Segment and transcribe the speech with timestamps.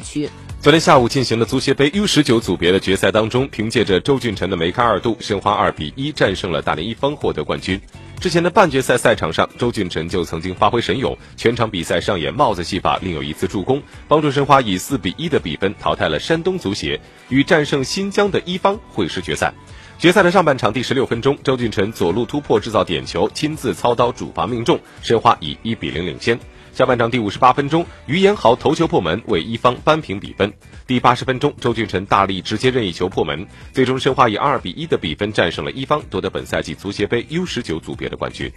[0.00, 0.28] 区。
[0.60, 7.80] 昨天下午进行的足协杯 U 十九组别的决赛当中，凭借着周俊辰的梅开二度，申花二比一战胜了大连一方，获得冠军。
[8.18, 19.52] 之前的半决赛赛场上，周俊辰就曾经发挥神勇，全场比赛上演帽子戏法，另有一次助攻，帮助申花以四比一的比分淘汰了山东足协，与战胜新疆的一方会师决赛。
[19.98, 26.38] 决赛的上半场第十六分钟，周俊辰左路突破制造点球，亲自操刀主罚命中，申花以一比零领先。
[26.76, 30.52] 下半场第五十八分钟，于延豪头球破门，为一方扳平比分。
[30.86, 38.52] 第八十分钟，周俊辰大力直接任意球破门，最终申花以二比一的比分战胜了一方，夺得本赛季足协杯 U 十九组别的冠军。